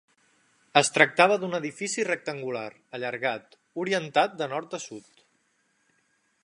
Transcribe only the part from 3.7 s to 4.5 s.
orientat de